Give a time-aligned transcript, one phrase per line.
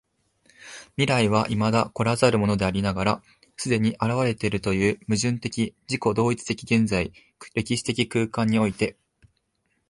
[0.97, 3.23] 未来は未だ来らざるものでありながら
[3.55, 7.11] 既に現れているという矛盾的自己同一的現在
[7.53, 8.97] （歴史的空間）において、